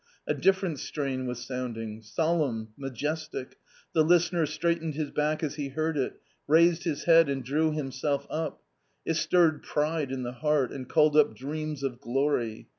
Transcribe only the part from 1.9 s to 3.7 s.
solemn, majestic;